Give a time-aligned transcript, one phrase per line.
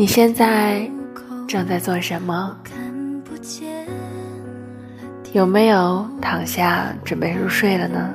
[0.00, 0.90] 你现在
[1.46, 2.56] 正在做什么？
[5.34, 8.14] 有没有躺下准备入睡了呢？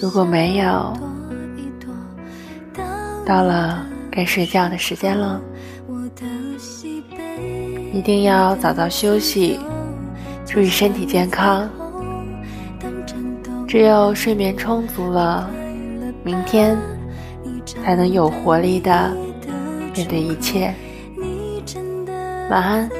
[0.00, 0.96] 如果没有。
[3.26, 5.42] 到了该睡觉的时间了。
[7.92, 9.58] 一定要早早休息，
[10.46, 11.68] 注意身体健康。
[13.66, 15.50] 只有睡眠充足了，
[16.22, 16.78] 明天
[17.82, 19.12] 才能有活力的。
[19.96, 20.74] 面对一切。
[22.50, 22.90] 晚安，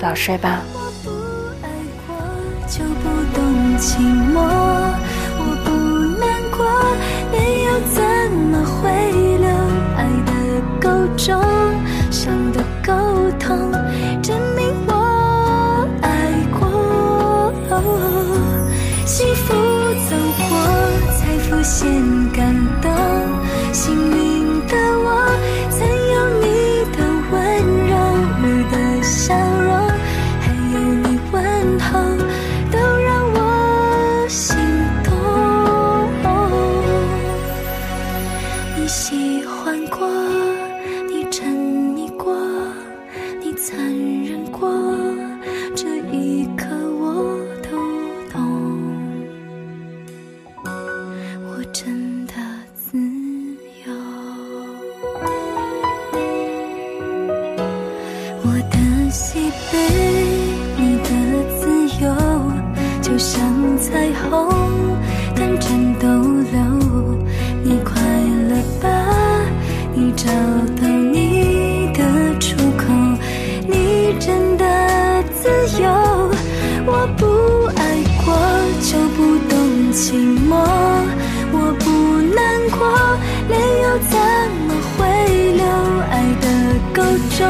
[0.00, 0.62] 早睡吧。
[3.78, 3.98] 寂
[4.32, 4.38] 寞，
[5.38, 5.68] 我不
[6.20, 6.58] 难过，
[7.92, 8.00] 怎
[8.32, 8.80] 么会
[9.38, 9.46] 留？
[9.96, 10.30] 爱的
[10.80, 11.28] 够重，
[12.52, 12.92] 的够
[13.40, 13.50] 痛，
[14.22, 14.90] 证明我
[16.00, 16.06] 爱
[16.58, 16.60] 过。
[19.04, 19.52] 幸福
[20.08, 20.10] 走
[20.48, 20.50] 过，
[21.18, 21.20] 才
[21.50, 21.91] 发现。
[59.12, 59.38] 西
[59.70, 59.78] 北，
[60.78, 61.10] 你的
[61.60, 61.68] 自
[62.02, 62.10] 由
[63.02, 63.42] 就像
[63.76, 64.48] 彩虹
[65.34, 66.08] 短暂逗
[66.50, 66.58] 留。
[67.62, 67.92] 你快
[68.48, 68.88] 乐吧？
[69.94, 70.24] 你找
[70.80, 72.00] 到你的
[72.40, 72.84] 出口？
[73.68, 74.64] 你真的
[75.34, 75.50] 自
[75.82, 75.90] 由？
[76.86, 77.26] 我不
[77.78, 77.82] 爱
[78.24, 78.34] 过
[78.80, 79.52] 就不懂
[79.92, 80.14] 寂
[80.48, 80.56] 寞，
[81.52, 81.86] 我不
[82.34, 82.80] 难过，
[83.50, 84.16] 泪又怎
[84.66, 85.00] 么会
[85.52, 85.62] 流？
[86.10, 86.44] 爱的
[86.94, 87.02] 够
[87.36, 87.46] 重，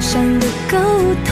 [0.00, 0.49] 伤的。
[0.70, 0.78] 沟
[1.24, 1.29] 通。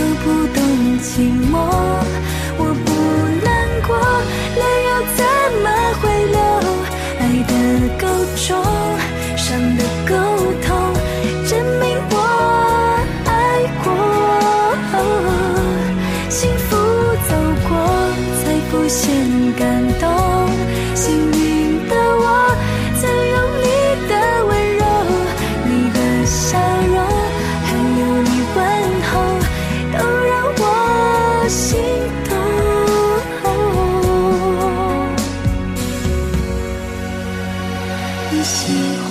[0.00, 1.89] 就不懂寂寞。
[38.42, 39.09] 喜欢。